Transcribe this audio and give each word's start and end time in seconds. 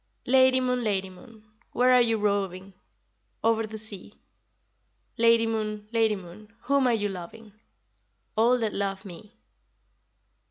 Lady 0.25 0.59
Moon, 0.59 0.83
Lady 0.83 1.11
Moon, 1.11 1.43
where 1.73 1.93
are 1.93 2.01
you 2.01 2.17
roving? 2.17 2.73
Over 3.43 3.67
the 3.67 3.77
sea. 3.77 4.15
Lady 5.15 5.45
Moon, 5.45 5.87
Lady 5.93 6.15
Moon, 6.15 6.51
whom 6.61 6.87
are 6.87 6.93
you 6.95 7.07
loving? 7.07 7.53
All 8.35 8.57
that 8.57 8.73
love 8.73 9.05
me. 9.05 9.35